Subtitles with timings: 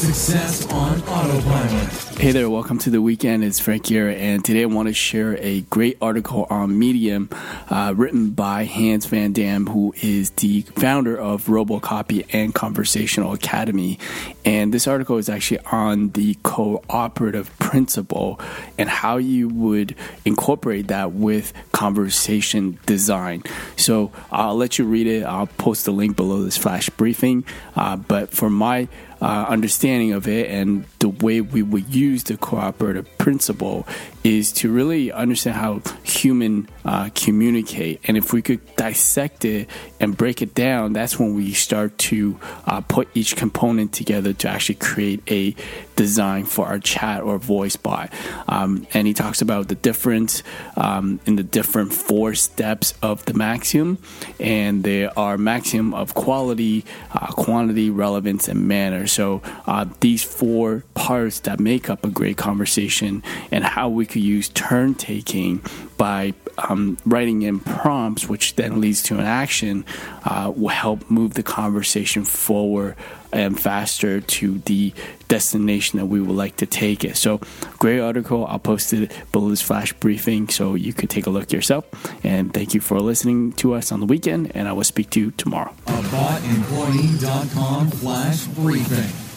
[0.00, 2.18] Success on Autopilot.
[2.18, 3.44] Hey there, welcome to the weekend.
[3.44, 7.28] It's Frank here, and today I want to share a great article on Medium
[7.68, 13.98] uh, written by Hans Van Dam, who is the founder of Robocopy and Conversational Academy.
[14.42, 18.40] And this article is actually on the cooperative principle
[18.78, 19.94] and how you would
[20.24, 23.42] incorporate that with conversation design.
[23.76, 25.24] So I'll let you read it.
[25.24, 27.44] I'll post the link below this flash briefing.
[27.76, 28.88] Uh, but for my
[29.20, 33.86] uh, understanding of it and the way we would use the cooperative principle
[34.24, 38.00] is to really understand how human uh, communicate.
[38.04, 39.68] And if we could dissect it
[39.98, 44.48] and break it down that's when we start to uh, put each component together to
[44.48, 45.54] actually create a
[45.96, 48.10] design for our chat or voice bot.
[48.48, 50.42] Um, and he talks about the difference
[50.76, 53.98] um, in the different four steps of the maxim
[54.38, 60.84] and there are maximum of quality uh, quantity relevance and manner so uh, these four
[60.94, 65.62] parts that make up a great conversation and how we could use turn taking
[65.96, 69.84] by um, writing in prompts, which then leads to an action,
[70.24, 72.96] uh, will help move the conversation forward
[73.32, 74.92] and faster to the
[75.28, 77.16] destination that we would like to take it.
[77.16, 77.40] So,
[77.78, 78.46] great article.
[78.46, 79.12] I'll post it
[79.50, 81.84] this flash briefing so you can take a look yourself.
[82.24, 85.20] And thank you for listening to us on the weekend, and I will speak to
[85.20, 85.74] you tomorrow.
[85.86, 89.29] AboutEmployee.com flash briefing.